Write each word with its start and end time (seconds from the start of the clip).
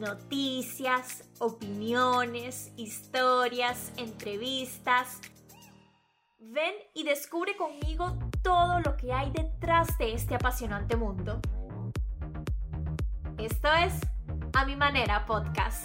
noticias, 0.00 1.24
opiniones, 1.38 2.72
historias, 2.76 3.92
entrevistas. 3.98 5.20
Ven 6.38 6.72
y 6.94 7.04
descubre 7.04 7.54
conmigo 7.54 8.18
todo 8.42 8.80
lo 8.80 8.96
que 8.96 9.12
hay 9.12 9.30
detrás 9.30 9.98
de 9.98 10.14
este 10.14 10.34
apasionante 10.34 10.96
mundo. 10.96 11.40
Esto 13.36 13.68
es 13.74 13.92
A 14.54 14.64
Mi 14.64 14.74
Manera 14.74 15.26
Podcast. 15.26 15.84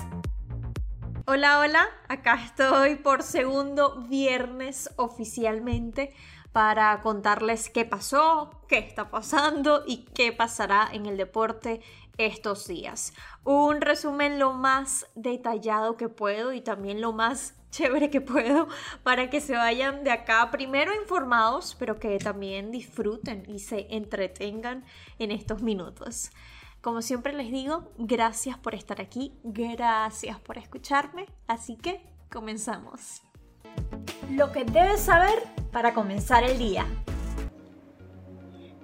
Hola, 1.27 1.59
hola, 1.59 1.85
acá 2.07 2.41
estoy 2.41 2.95
por 2.95 3.21
segundo 3.21 4.01
viernes 4.07 4.91
oficialmente 4.95 6.13
para 6.55 7.01
contarles 7.01 7.69
qué 7.69 7.83
pasó, 7.83 8.49
qué 8.69 8.77
está 8.77 9.09
pasando 9.09 9.83
y 9.85 10.05
qué 10.13 10.31
pasará 10.31 10.87
en 10.89 11.05
el 11.05 11.17
deporte 11.17 11.81
estos 12.17 12.65
días. 12.65 13.11
Un 13.43 13.81
resumen 13.81 14.39
lo 14.39 14.53
más 14.53 15.05
detallado 15.15 15.97
que 15.97 16.07
puedo 16.07 16.53
y 16.53 16.61
también 16.61 17.01
lo 17.01 17.11
más 17.11 17.55
chévere 17.71 18.09
que 18.09 18.21
puedo 18.21 18.69
para 19.03 19.29
que 19.29 19.41
se 19.41 19.57
vayan 19.57 20.05
de 20.05 20.11
acá 20.11 20.49
primero 20.49 20.95
informados, 20.95 21.75
pero 21.77 21.99
que 21.99 22.17
también 22.19 22.71
disfruten 22.71 23.43
y 23.49 23.59
se 23.59 23.87
entretengan 23.93 24.85
en 25.19 25.31
estos 25.31 25.61
minutos. 25.61 26.31
Como 26.79 27.01
siempre 27.01 27.33
les 27.33 27.51
digo, 27.51 27.91
gracias 27.97 28.57
por 28.57 28.75
estar 28.75 29.01
aquí, 29.01 29.33
gracias 29.43 30.39
por 30.39 30.57
escucharme, 30.57 31.25
así 31.47 31.75
que 31.75 31.99
comenzamos. 32.31 33.25
Lo 34.31 34.51
que 34.51 34.65
debes 34.65 35.01
saber 35.01 35.43
para 35.71 35.93
comenzar 35.93 36.43
el 36.43 36.57
día. 36.57 36.85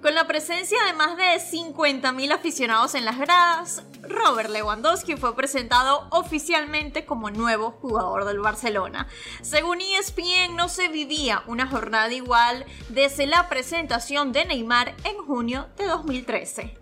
Con 0.02 0.16
la 0.16 0.26
presencia 0.26 0.78
de 0.86 0.94
más 0.94 1.16
de 1.16 1.22
50.000 1.22 2.32
aficionados 2.32 2.96
en 2.96 3.04
las 3.04 3.18
gradas, 3.18 3.84
Robert 4.02 4.50
Lewandowski 4.50 5.16
fue 5.16 5.36
presentado 5.36 6.08
oficialmente 6.10 7.06
como 7.06 7.30
nuevo 7.30 7.70
jugador 7.70 8.24
del 8.24 8.40
Barcelona. 8.40 9.06
Según 9.42 9.80
ESPN, 9.80 10.56
no 10.56 10.68
se 10.68 10.88
vivía 10.88 11.44
una 11.46 11.68
jornada 11.68 12.12
igual 12.12 12.66
desde 12.88 13.26
la 13.26 13.48
presentación 13.48 14.32
de 14.32 14.44
Neymar 14.44 14.96
en 15.04 15.24
junio 15.24 15.68
de 15.76 15.86
2013. 15.86 16.81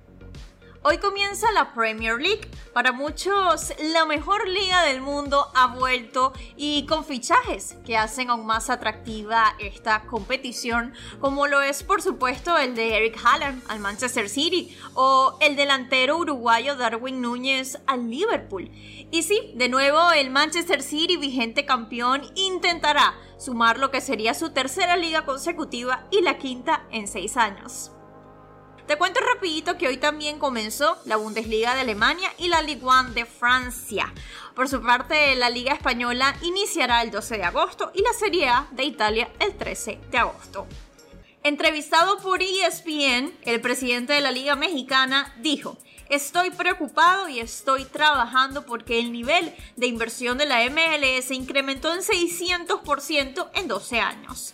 Hoy 0.83 0.97
comienza 0.97 1.53
la 1.53 1.75
Premier 1.75 2.19
League. 2.19 2.49
Para 2.73 2.93
muchos, 2.93 3.75
la 3.93 4.07
mejor 4.07 4.49
liga 4.49 4.83
del 4.85 5.03
mundo 5.03 5.49
ha 5.55 5.67
vuelto 5.67 6.33
y 6.57 6.87
con 6.87 7.05
fichajes 7.05 7.77
que 7.85 7.99
hacen 7.99 8.31
aún 8.31 8.47
más 8.47 8.71
atractiva 8.71 9.55
esta 9.59 10.07
competición, 10.07 10.95
como 11.21 11.47
lo 11.47 11.61
es 11.61 11.83
por 11.83 12.01
supuesto 12.01 12.57
el 12.57 12.75
de 12.75 12.97
Eric 12.97 13.21
Haaland 13.23 13.63
al 13.69 13.81
Manchester 13.81 14.31
City 14.31 14.75
o 14.95 15.37
el 15.43 15.55
delantero 15.55 16.17
uruguayo 16.17 16.77
Darwin 16.77 17.21
Núñez 17.21 17.79
al 17.87 18.09
Liverpool. 18.09 18.71
Y 19.11 19.23
sí, 19.23 19.53
de 19.57 19.69
nuevo 19.69 20.13
el 20.13 20.31
Manchester 20.31 20.83
City, 20.83 21.19
vigente 21.19 21.67
campeón, 21.67 22.23
intentará 22.37 23.19
sumar 23.37 23.79
lo 23.79 23.91
que 23.91 24.01
sería 24.01 24.33
su 24.33 24.55
tercera 24.55 24.97
liga 24.97 25.27
consecutiva 25.27 26.07
y 26.11 26.23
la 26.23 26.39
quinta 26.39 26.87
en 26.91 27.07
seis 27.07 27.37
años. 27.37 27.93
Te 28.91 28.99
cuento 28.99 29.21
rapidito 29.21 29.79
que 29.79 29.87
hoy 29.87 29.99
también 29.99 30.41
comenzó 30.41 30.99
la 31.05 31.15
Bundesliga 31.15 31.77
de 31.77 31.83
Alemania 31.83 32.29
y 32.39 32.49
la 32.49 32.61
Ligue 32.61 32.83
1 32.83 33.11
de 33.11 33.25
Francia. 33.25 34.13
Por 34.57 34.69
su 34.69 34.83
parte, 34.83 35.37
la 35.37 35.49
Liga 35.49 35.73
Española 35.73 36.35
iniciará 36.43 37.01
el 37.01 37.13
12 37.13 37.37
de 37.37 37.45
agosto 37.45 37.93
y 37.95 38.03
la 38.03 38.13
Serie 38.13 38.49
A 38.49 38.67
de 38.73 38.83
Italia 38.83 39.29
el 39.39 39.57
13 39.57 40.01
de 40.11 40.19
agosto. 40.19 40.67
Entrevistado 41.45 42.19
por 42.19 42.43
ESPN, 42.43 43.33
el 43.43 43.61
presidente 43.61 44.13
de 44.15 44.23
la 44.23 44.33
Liga 44.33 44.57
Mexicana 44.57 45.37
dijo, 45.39 45.79
Estoy 46.09 46.51
preocupado 46.51 47.29
y 47.29 47.39
estoy 47.39 47.85
trabajando 47.85 48.67
porque 48.67 48.99
el 48.99 49.13
nivel 49.13 49.55
de 49.77 49.87
inversión 49.87 50.37
de 50.37 50.47
la 50.47 50.69
MLS 50.69 51.31
incrementó 51.31 51.95
en 51.95 52.01
600% 52.01 53.51
en 53.55 53.69
12 53.69 54.01
años. 54.01 54.53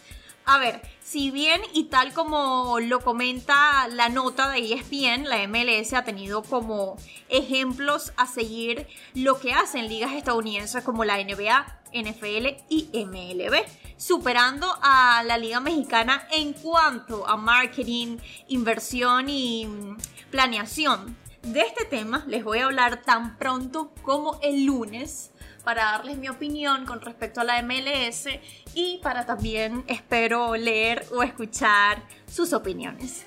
A 0.49 0.59
ver, 0.59 0.81
si 1.03 1.33
bien 1.33 1.61
y 1.73 1.85
tal 1.87 2.13
como 2.13 2.79
lo 2.79 3.01
comenta 3.01 3.89
la 3.89 4.09
nota 4.09 4.49
de 4.49 4.75
ESPN, 4.75 5.25
la 5.25 5.45
MLS 5.49 5.93
ha 5.93 6.05
tenido 6.05 6.45
como 6.45 6.97
ejemplos 7.29 8.13
a 8.17 8.29
seguir 8.29 8.87
lo 9.13 9.41
que 9.41 9.53
hacen 9.53 9.89
ligas 9.89 10.13
estadounidenses 10.13 10.85
como 10.85 11.05
la 11.05 11.17
NBA, 11.17 11.81
NFL 11.93 12.63
y 12.69 12.89
MLB, 12.93 13.57
superando 13.97 14.69
a 14.83 15.25
la 15.25 15.37
liga 15.37 15.59
mexicana 15.59 16.29
en 16.31 16.53
cuanto 16.53 17.27
a 17.27 17.37
marketing, 17.37 18.19
inversión 18.47 19.29
y 19.29 19.67
mm, 19.67 19.97
planeación. 20.31 21.17
De 21.43 21.63
este 21.63 21.85
tema 21.87 22.25
les 22.29 22.45
voy 22.45 22.61
a 22.61 22.67
hablar 22.67 23.03
tan 23.03 23.37
pronto 23.37 23.93
como 24.03 24.39
el 24.43 24.65
lunes 24.65 25.33
para 25.67 25.83
darles 25.87 26.17
mi 26.17 26.29
opinión 26.29 26.87
con 26.87 27.01
respecto 27.01 27.41
a 27.41 27.45
la 27.45 27.61
MLS 27.61 28.29
y 28.73 29.01
para 29.03 29.27
también 29.27 29.83
espero 29.89 30.55
leer 30.55 31.05
o 31.13 31.25
escuchar 31.25 32.05
sus 32.25 32.53
opiniones. 32.53 33.27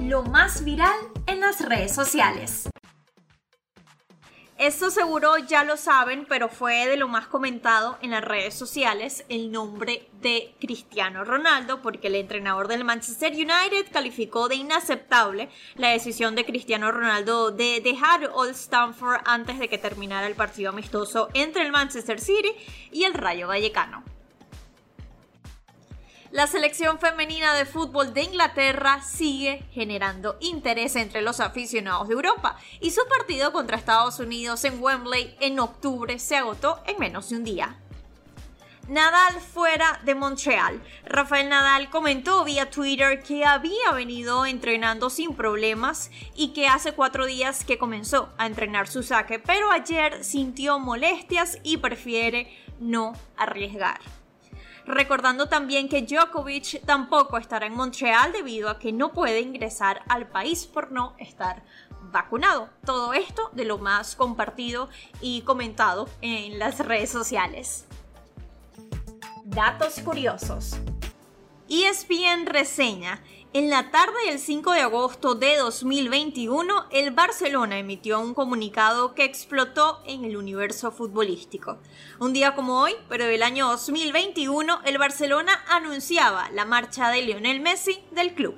Lo 0.00 0.24
más 0.24 0.64
viral 0.64 0.98
en 1.28 1.38
las 1.38 1.60
redes 1.60 1.94
sociales. 1.94 2.68
Esto 4.58 4.88
seguro 4.90 5.36
ya 5.38 5.64
lo 5.64 5.76
saben, 5.76 6.26
pero 6.28 6.48
fue 6.48 6.86
de 6.86 6.96
lo 6.96 7.08
más 7.08 7.26
comentado 7.26 7.98
en 8.02 8.12
las 8.12 8.22
redes 8.22 8.54
sociales 8.54 9.24
el 9.28 9.50
nombre 9.50 10.08
de 10.20 10.54
Cristiano 10.60 11.24
Ronaldo, 11.24 11.82
porque 11.82 12.06
el 12.06 12.14
entrenador 12.14 12.68
del 12.68 12.84
Manchester 12.84 13.32
United 13.32 13.90
calificó 13.92 14.48
de 14.48 14.54
inaceptable 14.54 15.48
la 15.74 15.88
decisión 15.88 16.36
de 16.36 16.44
Cristiano 16.44 16.92
Ronaldo 16.92 17.50
de 17.50 17.80
dejar 17.80 18.30
Old 18.32 18.52
Stamford 18.52 19.22
antes 19.24 19.58
de 19.58 19.68
que 19.68 19.76
terminara 19.76 20.28
el 20.28 20.36
partido 20.36 20.70
amistoso 20.70 21.30
entre 21.34 21.62
el 21.62 21.72
Manchester 21.72 22.20
City 22.20 22.52
y 22.92 23.02
el 23.02 23.14
Rayo 23.14 23.48
Vallecano. 23.48 24.13
La 26.34 26.48
selección 26.48 26.98
femenina 26.98 27.54
de 27.54 27.64
fútbol 27.64 28.12
de 28.12 28.24
Inglaterra 28.24 29.00
sigue 29.04 29.62
generando 29.70 30.36
interés 30.40 30.96
entre 30.96 31.22
los 31.22 31.38
aficionados 31.38 32.08
de 32.08 32.14
Europa 32.14 32.58
y 32.80 32.90
su 32.90 33.02
partido 33.06 33.52
contra 33.52 33.76
Estados 33.76 34.18
Unidos 34.18 34.64
en 34.64 34.82
Wembley 34.82 35.36
en 35.38 35.60
octubre 35.60 36.18
se 36.18 36.34
agotó 36.34 36.82
en 36.88 36.98
menos 36.98 37.30
de 37.30 37.36
un 37.36 37.44
día. 37.44 37.78
Nadal 38.88 39.40
fuera 39.40 40.00
de 40.04 40.16
Montreal. 40.16 40.82
Rafael 41.04 41.48
Nadal 41.48 41.88
comentó 41.88 42.42
vía 42.42 42.68
Twitter 42.68 43.22
que 43.22 43.44
había 43.44 43.92
venido 43.94 44.44
entrenando 44.44 45.10
sin 45.10 45.36
problemas 45.36 46.10
y 46.34 46.48
que 46.48 46.66
hace 46.66 46.94
cuatro 46.94 47.26
días 47.26 47.64
que 47.64 47.78
comenzó 47.78 48.28
a 48.38 48.46
entrenar 48.46 48.88
su 48.88 49.04
saque, 49.04 49.38
pero 49.38 49.70
ayer 49.70 50.24
sintió 50.24 50.80
molestias 50.80 51.60
y 51.62 51.76
prefiere 51.76 52.52
no 52.80 53.12
arriesgar 53.36 54.00
recordando 54.86 55.48
también 55.48 55.88
que 55.88 56.02
Djokovic 56.02 56.84
tampoco 56.84 57.38
estará 57.38 57.66
en 57.66 57.74
Montreal 57.74 58.32
debido 58.32 58.68
a 58.68 58.78
que 58.78 58.92
no 58.92 59.12
puede 59.12 59.40
ingresar 59.40 60.02
al 60.08 60.28
país 60.28 60.66
por 60.66 60.92
no 60.92 61.14
estar 61.18 61.62
vacunado. 62.12 62.68
Todo 62.84 63.12
esto 63.12 63.50
de 63.52 63.64
lo 63.64 63.78
más 63.78 64.14
compartido 64.16 64.88
y 65.20 65.42
comentado 65.42 66.08
en 66.20 66.58
las 66.58 66.78
redes 66.78 67.10
sociales. 67.10 67.86
Datos 69.44 70.00
curiosos. 70.00 70.76
ESPN 71.68 72.46
reseña 72.46 73.22
en 73.54 73.70
la 73.70 73.92
tarde 73.92 74.16
del 74.26 74.40
5 74.40 74.72
de 74.72 74.80
agosto 74.80 75.36
de 75.36 75.56
2021, 75.58 76.86
el 76.90 77.12
Barcelona 77.12 77.78
emitió 77.78 78.18
un 78.18 78.34
comunicado 78.34 79.14
que 79.14 79.22
explotó 79.22 80.02
en 80.06 80.24
el 80.24 80.36
universo 80.36 80.90
futbolístico. 80.90 81.78
Un 82.18 82.32
día 82.32 82.56
como 82.56 82.80
hoy, 82.80 82.96
pero 83.08 83.26
del 83.26 83.44
año 83.44 83.68
2021, 83.68 84.80
el 84.84 84.98
Barcelona 84.98 85.52
anunciaba 85.68 86.50
la 86.50 86.64
marcha 86.64 87.10
de 87.10 87.22
Lionel 87.22 87.60
Messi 87.60 88.00
del 88.10 88.34
club. 88.34 88.56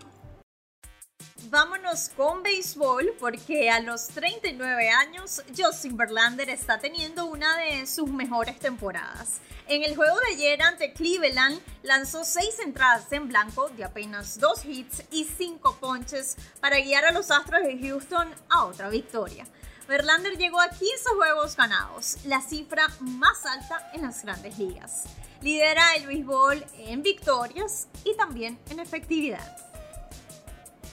Vámonos 1.44 2.10
con 2.16 2.42
béisbol 2.42 3.14
porque 3.20 3.70
a 3.70 3.80
los 3.80 4.08
39 4.08 4.88
años 4.88 5.42
Justin 5.56 5.96
Verlander 5.96 6.50
está 6.50 6.78
teniendo 6.78 7.26
una 7.26 7.56
de 7.58 7.86
sus 7.86 8.10
mejores 8.10 8.58
temporadas. 8.58 9.40
En 9.68 9.82
el 9.84 9.94
juego 9.94 10.16
de 10.20 10.34
ayer 10.34 10.62
ante 10.62 10.92
Cleveland 10.92 11.60
lanzó 11.82 12.24
seis 12.24 12.58
entradas 12.64 13.12
en 13.12 13.28
blanco 13.28 13.68
de 13.68 13.84
apenas 13.84 14.40
dos 14.40 14.64
hits 14.64 15.04
y 15.10 15.24
cinco 15.24 15.76
ponches 15.78 16.36
para 16.60 16.80
guiar 16.80 17.04
a 17.04 17.12
los 17.12 17.30
Astros 17.30 17.62
de 17.62 17.78
Houston 17.78 18.28
a 18.48 18.64
otra 18.64 18.88
victoria. 18.88 19.46
Verlander 19.86 20.36
llegó 20.36 20.60
a 20.60 20.70
15 20.70 21.10
juegos 21.16 21.56
ganados, 21.56 22.16
la 22.24 22.40
cifra 22.40 22.88
más 23.00 23.44
alta 23.46 23.90
en 23.92 24.02
las 24.02 24.24
grandes 24.24 24.58
ligas. 24.58 25.04
Lidera 25.42 25.94
el 25.94 26.06
béisbol 26.06 26.64
en 26.78 27.02
victorias 27.02 27.86
y 28.04 28.16
también 28.16 28.58
en 28.70 28.80
efectividad. 28.80 29.65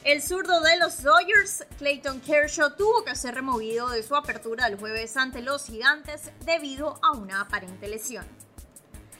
El 0.03 0.21
zurdo 0.21 0.59
de 0.59 0.75
los 0.75 1.01
Dodgers, 1.01 1.65
Clayton 1.77 2.19
Kershaw, 2.19 2.75
tuvo 2.75 3.05
que 3.05 3.15
ser 3.15 3.35
removido 3.35 3.87
de 3.87 4.03
su 4.03 4.17
apertura 4.17 4.67
el 4.67 4.77
jueves 4.77 5.15
ante 5.15 5.41
los 5.41 5.65
Gigantes 5.65 6.29
debido 6.43 6.99
a 7.01 7.13
una 7.13 7.39
aparente 7.39 7.87
lesión. 7.87 8.25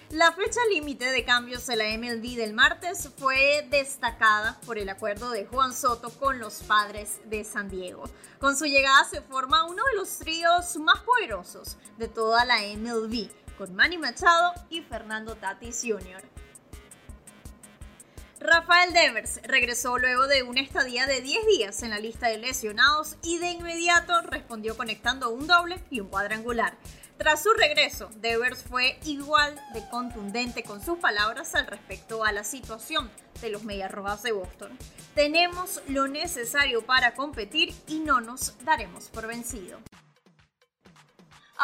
La 0.10 0.34
fecha 0.34 0.60
límite 0.70 1.06
de 1.06 1.24
cambios 1.24 1.70
en 1.70 1.78
la 1.78 1.86
MLB 1.98 2.36
del 2.36 2.54
martes 2.54 3.10
fue 3.18 3.66
destacada 3.72 4.60
por 4.66 4.78
el 4.78 4.90
acuerdo 4.90 5.32
de 5.32 5.46
Juan 5.46 5.74
Soto 5.74 6.10
con 6.10 6.40
los 6.40 6.56
padres 6.64 7.22
de 7.28 7.46
San 7.46 7.70
Diego. 7.70 8.04
Con 8.40 8.58
su 8.58 8.66
llegada 8.66 9.06
se 9.06 9.22
forma 9.22 9.64
uno 9.64 9.84
de 9.86 9.96
los 9.96 10.20
tríos 10.20 10.76
más 10.76 11.00
poderosos 11.00 11.78
de 11.98 12.10
toda 12.10 12.44
la 12.44 12.58
MLB, 12.58 13.30
con 13.58 13.74
Manny 13.74 13.98
Machado 13.98 14.52
y 14.70 14.82
Fernando 14.82 15.36
Tatis 15.36 15.82
Jr. 15.82 16.43
Rafael 18.44 18.92
Devers 18.92 19.40
regresó 19.44 19.98
luego 19.98 20.28
de 20.28 20.44
una 20.44 20.60
estadía 20.60 21.08
de 21.08 21.22
10 21.22 21.46
días 21.48 21.82
en 21.82 21.92
la 21.92 22.00
lista 22.00 22.28
de 22.28 22.38
lesionados 22.38 23.16
y 23.24 23.38
de 23.38 23.52
inmediato 23.52 24.20
respondió 24.24 24.76
conectando 24.76 25.30
un 25.30 25.48
doble 25.48 25.82
y 25.90 26.02
un 26.02 26.10
cuadrangular. 26.10 26.76
Tras 27.18 27.42
su 27.42 27.54
regreso, 27.54 28.10
Devers 28.18 28.64
fue 28.64 29.00
igual 29.06 29.56
de 29.74 29.88
contundente 29.88 30.62
con 30.64 30.84
sus 30.84 30.98
palabras 30.98 31.56
al 31.56 31.68
respecto 31.68 32.26
a 32.26 32.34
la 32.34 32.44
situación 32.44 33.10
de 33.40 33.50
los 33.50 33.64
Mediarrojas 33.64 34.24
de 34.24 34.34
Boston. 34.34 34.78
Tenemos 35.16 35.82
lo 35.88 36.10
necesario 36.10 36.86
para 36.86 37.14
competir 37.14 37.74
y 37.88 38.00
no 38.00 38.20
nos 38.20 38.62
daremos 38.66 39.08
por 39.08 39.26
vencido. 39.26 39.80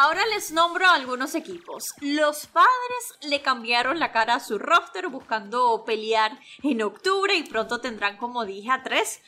Ahora 0.02 0.26
les 0.28 0.54
nombro 0.54 0.90
algunos 0.90 1.36
equipos. 1.36 1.94
Los 2.00 2.48
padres 2.48 3.20
le 3.22 3.42
cambiaron 3.42 4.00
la 4.00 4.14
cara 4.14 4.36
a 4.36 4.40
su 4.40 4.58
roster 4.58 5.10
buscando 5.10 5.84
pelear 5.84 6.40
en 6.64 6.82
octubre 6.84 7.36
y 7.36 7.44
pronto 7.44 7.82
tendrán, 7.82 8.16
como 8.16 8.46
dije, 8.46 8.72
a 8.72 8.82
tres 8.82 9.20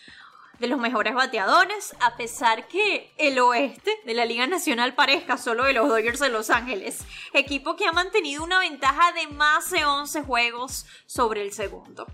de 0.60 0.68
los 0.68 0.80
mejores 0.80 1.14
bateadores, 1.14 1.94
a 2.00 2.16
pesar 2.16 2.70
que 2.70 3.14
el 3.18 3.38
oeste 3.40 4.00
de 4.06 4.14
la 4.14 4.24
Liga 4.24 4.48
Nacional 4.48 4.96
parezca 4.96 5.38
solo 5.38 5.66
de 5.66 5.74
los 5.74 5.90
Dodgers 5.90 6.22
de 6.22 6.30
Los 6.30 6.50
Ángeles, 6.50 7.00
equipo 7.34 7.76
que 7.76 7.86
ha 7.86 7.92
mantenido 7.92 8.42
una 8.42 8.60
ventaja 8.60 9.12
de 9.12 9.28
más 9.28 9.72
de 9.72 9.84
11 9.84 10.24
juegos 10.24 10.86
sobre 11.06 11.42
el 11.42 11.52
segundo. 11.52 12.08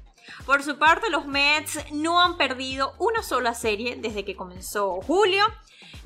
Por 0.47 0.63
su 0.63 0.79
parte, 0.79 1.11
los 1.11 1.27
Mets 1.27 1.91
no 1.91 2.19
han 2.19 2.37
perdido 2.37 2.95
una 2.97 3.21
sola 3.21 3.53
serie 3.53 3.97
desde 3.97 4.25
que 4.25 4.35
comenzó 4.35 4.99
julio 5.01 5.45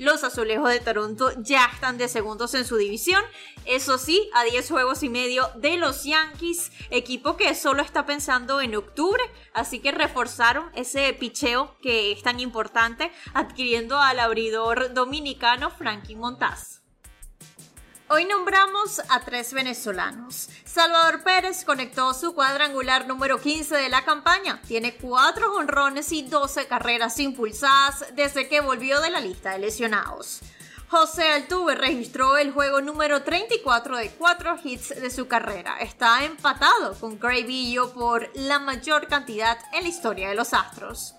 los 0.02 0.24
azulejos 0.24 0.70
de 0.70 0.80
Toronto 0.80 1.32
ya 1.38 1.70
están 1.72 2.00
de 2.00 2.08
segundos 2.08 2.56
en 2.56 2.66
su 2.66 2.76
división. 2.76 3.24
Eso 3.66 4.00
sí, 4.00 4.32
a 4.34 4.44
10 4.44 4.68
juegos 4.68 5.04
y 5.04 5.10
medio 5.10 5.52
de 5.58 5.78
los 5.78 6.06
Yankees, 6.06 6.72
equipo 6.90 7.38
que 7.38 7.54
solo 7.54 7.84
está 7.84 8.08
pensando 8.08 8.62
en 8.62 8.76
octubre. 8.76 9.22
Así 9.54 9.78
que 9.78 9.92
reforzaron 9.92 10.72
ese 10.74 11.14
picheo 11.14 11.78
que 11.84 12.12
es 12.12 12.24
tan 12.24 12.40
importante 12.40 13.12
adquiriendo 13.36 14.00
al 14.00 14.20
abridor 14.20 14.96
dominicano 14.96 15.70
Frankie 15.70 16.16
Montaz. 16.16 16.81
Hoy 18.14 18.26
nombramos 18.26 19.02
a 19.08 19.22
tres 19.22 19.54
venezolanos. 19.54 20.50
Salvador 20.66 21.24
Pérez 21.24 21.64
conectó 21.64 22.14
su 22.14 22.36
cuadrangular 22.36 23.08
número 23.08 23.40
15 23.40 23.78
de 23.78 23.88
la 23.88 24.04
campaña. 24.04 24.60
Tiene 24.68 24.96
cuatro 24.96 25.56
honrones 25.56 26.12
y 26.12 26.24
12 26.24 26.68
carreras 26.68 27.18
impulsadas 27.22 28.14
desde 28.14 28.50
que 28.50 28.60
volvió 28.60 29.00
de 29.00 29.12
la 29.12 29.22
lista 29.22 29.52
de 29.52 29.60
lesionados. 29.60 30.42
José 30.90 31.32
Altuve 31.32 31.76
registró 31.76 32.38
el 32.38 32.52
juego 32.52 32.82
número 32.82 33.24
34 33.24 33.96
de 33.96 34.10
cuatro 34.10 34.58
hits 34.62 34.90
de 34.90 35.10
su 35.10 35.30
carrera. 35.30 35.78
Está 35.80 36.26
empatado 36.26 36.96
con 37.00 37.18
Gray 37.18 37.44
Villo 37.44 37.94
por 37.94 38.30
la 38.34 38.60
mayor 38.60 39.08
cantidad 39.08 39.58
en 39.72 39.84
la 39.84 39.90
historia 39.90 40.28
de 40.28 40.36
los 40.36 40.54
Astros. 40.54 41.16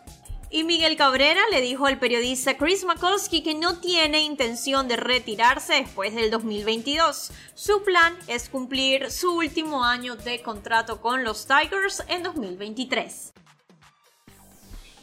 Y 0.55 0.65
Miguel 0.65 0.99
Cabrera 0.99 1.41
le 1.51 1.63
dijo 1.63 1.87
al 1.87 1.99
periodista 1.99 2.59
Chris 2.59 2.85
Makowski 2.85 3.43
que 3.43 3.55
no 3.55 3.79
tiene 3.79 4.21
intención 4.21 4.87
de 4.87 4.97
retirarse 4.97 5.77
después 5.77 6.15
del 6.15 6.31
2022. 6.31 7.31
Su 7.55 7.83
plan 7.83 8.15
es 8.27 8.51
cumplir 8.51 9.11
su 9.11 9.35
último 9.35 9.83
año 9.83 10.15
de 10.15 10.43
contrato 10.43 11.01
con 11.01 11.25
los 11.25 11.47
Tigers 11.47 12.05
en 12.07 12.23
2023. 12.23 13.33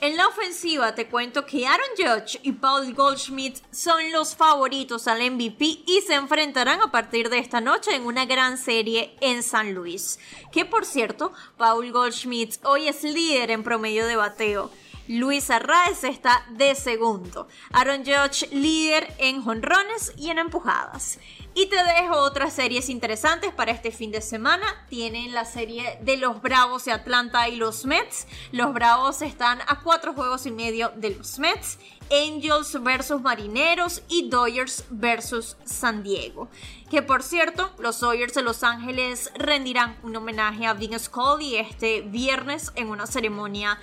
En 0.01 0.17
la 0.17 0.27
ofensiva 0.27 0.93
te 0.93 1.07
cuento 1.07 1.47
que 1.47 1.65
Aaron 1.65 1.89
Judge 1.97 2.39
y 2.43 2.51
Paul 2.51 2.93
Goldschmidt 2.93 3.57
son 3.71 4.11
los 4.11 4.35
favoritos 4.35 5.07
al 5.07 5.31
MVP 5.31 5.65
y 5.87 6.01
se 6.05 6.13
enfrentarán 6.13 6.79
a 6.81 6.91
partir 6.91 7.27
de 7.29 7.39
esta 7.39 7.59
noche 7.59 7.95
en 7.95 8.05
una 8.05 8.25
gran 8.25 8.59
serie 8.59 9.17
en 9.19 9.41
San 9.41 9.73
Luis. 9.73 10.19
Que 10.51 10.63
por 10.63 10.85
cierto, 10.85 11.33
Paul 11.57 11.91
Goldschmidt 11.91 12.63
hoy 12.65 12.87
es 12.87 13.03
líder 13.03 13.49
en 13.49 13.63
promedio 13.63 14.05
de 14.05 14.15
bateo. 14.15 14.69
Luis 15.09 15.49
Arraez 15.49 16.03
está 16.03 16.45
de 16.51 16.75
segundo. 16.75 17.47
Aaron 17.71 18.05
Judge 18.05 18.47
líder 18.51 19.11
en 19.17 19.41
jonrones 19.43 20.13
y 20.15 20.29
en 20.29 20.37
empujadas. 20.37 21.17
Y 21.55 21.65
te 21.65 21.83
dejo 21.83 22.15
otras 22.15 22.53
series 22.53 22.89
interesantes 22.89 23.51
para 23.51 23.71
este 23.71 23.89
fin 23.89 24.11
de 24.11 24.21
semana. 24.21 24.67
Tienen 24.87 25.33
la 25.33 25.45
serie 25.45 25.97
de 26.03 26.17
los 26.17 26.43
Bravos 26.43 26.85
de 26.85 26.91
Atlanta 26.91 27.49
y 27.49 27.55
los 27.55 27.85
Mets. 27.85 28.27
Los 28.51 28.71
Bravos 28.71 29.23
están 29.23 29.59
a 29.67 29.79
cuatro 29.81 30.13
juegos 30.13 30.45
y 30.45 30.51
medio 30.51 30.91
de 30.95 31.15
los 31.15 31.39
Mets. 31.39 31.79
Angels 32.11 32.81
versus 32.81 33.21
Marineros 33.21 34.03
y 34.09 34.29
Dodgers 34.29 34.85
versus 34.91 35.57
San 35.65 36.03
Diego. 36.03 36.49
Que 36.89 37.01
por 37.01 37.23
cierto, 37.23 37.71
los 37.79 37.99
Dodgers 37.99 38.33
de 38.33 38.41
Los 38.41 38.63
Ángeles 38.63 39.31
rendirán 39.35 39.97
un 40.03 40.15
homenaje 40.15 40.65
a 40.65 40.73
Vince 40.73 40.99
Scully 40.99 41.55
este 41.57 42.01
viernes 42.01 42.71
en 42.75 42.89
una 42.89 43.05
ceremonia 43.05 43.79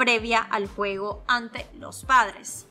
previa 0.00 0.40
al 0.40 0.66
juego 0.66 1.22
ante 1.26 1.66
los 1.74 2.04
padres. 2.06 2.66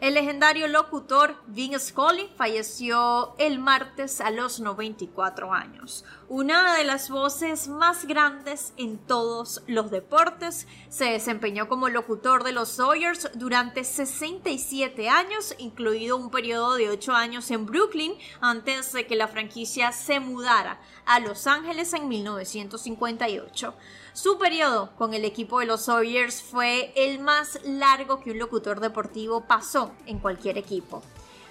El 0.00 0.14
legendario 0.14 0.66
locutor 0.66 1.36
Vin 1.46 1.78
Scully 1.78 2.30
falleció 2.34 3.34
el 3.36 3.58
martes 3.58 4.22
a 4.22 4.30
los 4.30 4.58
94 4.58 5.52
años. 5.52 6.06
Una 6.30 6.74
de 6.74 6.84
las 6.84 7.10
voces 7.10 7.68
más 7.68 8.06
grandes 8.06 8.72
en 8.78 8.96
todos 8.96 9.62
los 9.66 9.90
deportes, 9.90 10.66
se 10.88 11.04
desempeñó 11.04 11.68
como 11.68 11.90
locutor 11.90 12.44
de 12.44 12.52
los 12.52 12.70
Sawyers 12.70 13.28
durante 13.34 13.84
67 13.84 15.10
años, 15.10 15.54
incluido 15.58 16.16
un 16.16 16.30
periodo 16.30 16.76
de 16.76 16.88
8 16.88 17.12
años 17.12 17.50
en 17.50 17.66
Brooklyn 17.66 18.14
antes 18.40 18.94
de 18.94 19.06
que 19.06 19.16
la 19.16 19.28
franquicia 19.28 19.92
se 19.92 20.18
mudara 20.18 20.80
a 21.04 21.20
Los 21.20 21.46
Ángeles 21.46 21.92
en 21.92 22.08
1958. 22.08 23.74
Su 24.12 24.38
periodo 24.38 24.90
con 24.98 25.14
el 25.14 25.24
equipo 25.24 25.60
de 25.60 25.66
los 25.66 25.82
Sawyers 25.82 26.42
fue 26.42 26.92
el 26.96 27.20
más 27.20 27.60
largo 27.64 28.20
que 28.20 28.32
un 28.32 28.38
locutor 28.38 28.80
deportivo 28.80 29.42
pasó 29.42 29.92
en 30.06 30.18
cualquier 30.18 30.58
equipo. 30.58 31.02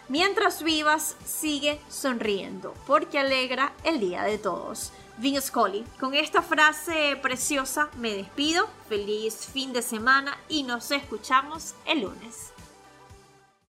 Mientras 0.10 0.64
vivas, 0.64 1.16
sigue 1.24 1.80
sonriendo, 1.88 2.74
porque 2.86 3.20
alegra 3.20 3.74
el 3.84 4.00
día 4.00 4.24
de 4.24 4.38
todos. 4.38 4.92
Vince 5.20 5.48
Scully. 5.48 5.86
Con 6.00 6.14
esta 6.14 6.42
frase 6.42 7.18
preciosa 7.22 7.90
me 7.98 8.14
despido. 8.14 8.68
Feliz 8.88 9.48
fin 9.54 9.72
de 9.72 9.82
semana 9.82 10.38
y 10.48 10.64
nos 10.64 10.92
escuchamos 10.92 11.76
el 11.86 12.02
lunes. 12.02 12.52